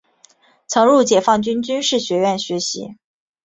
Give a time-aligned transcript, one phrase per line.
[0.65, 2.95] 曾入解放军军事学院学习。